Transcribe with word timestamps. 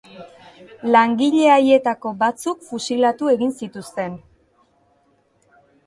Langile 0.95 1.51
haietako 1.57 2.15
batzuk 2.25 2.65
fusilatu 2.71 3.31
egin 3.37 3.55
zituzten. 3.61 4.21